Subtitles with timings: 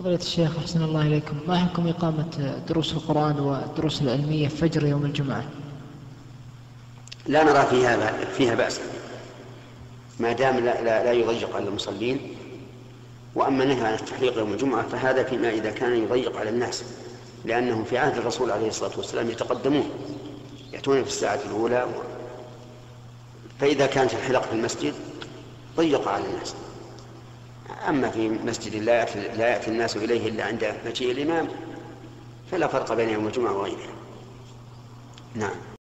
[0.00, 1.36] فضيلة الشيخ أحسن الله إليكم.
[1.48, 5.44] ما حكم إقامة دروس القرآن والدروس العلمية فجر يوم الجمعة؟
[7.26, 8.82] لا نرى فيها فيها بأسا
[10.20, 12.20] ما دام لا, لا, لا يضيق على المصلين
[13.34, 16.84] وأما النهي عن التحليق يوم الجمعة فهذا فيما إذا كان يضيق على الناس
[17.44, 19.90] لأنهم في عهد الرسول عليه الصلاة والسلام يتقدمون
[20.72, 21.86] يأتون في الساعة الأولى.
[23.60, 24.94] فإذا كانت الحلق في المسجد
[25.76, 26.54] ضيق على الناس.
[27.88, 31.48] أما في مسجد لا يأتي, لا يأتي الناس إليه إلا عند مجيء الإمام
[32.50, 33.92] فلا فرق بين يوم الجمعة وغيره.
[35.34, 35.79] نعم.